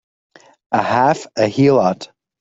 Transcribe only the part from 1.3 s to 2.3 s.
a heelot!